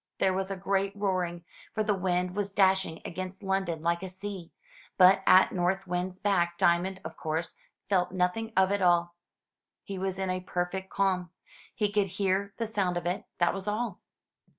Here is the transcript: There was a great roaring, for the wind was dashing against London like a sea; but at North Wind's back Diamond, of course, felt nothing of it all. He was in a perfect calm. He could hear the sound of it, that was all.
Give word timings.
There 0.17 0.33
was 0.33 0.49
a 0.49 0.55
great 0.55 0.95
roaring, 0.95 1.43
for 1.75 1.83
the 1.83 1.93
wind 1.93 2.35
was 2.35 2.51
dashing 2.51 3.01
against 3.05 3.43
London 3.43 3.83
like 3.83 4.01
a 4.01 4.09
sea; 4.09 4.51
but 4.97 5.21
at 5.27 5.51
North 5.51 5.85
Wind's 5.85 6.19
back 6.19 6.57
Diamond, 6.57 6.99
of 7.05 7.15
course, 7.15 7.57
felt 7.87 8.11
nothing 8.11 8.51
of 8.57 8.71
it 8.71 8.81
all. 8.81 9.13
He 9.83 9.99
was 9.99 10.17
in 10.17 10.31
a 10.31 10.39
perfect 10.39 10.89
calm. 10.89 11.29
He 11.75 11.91
could 11.91 12.07
hear 12.17 12.51
the 12.57 12.65
sound 12.65 12.97
of 12.97 13.05
it, 13.05 13.25
that 13.37 13.53
was 13.53 13.67
all. 13.67 14.01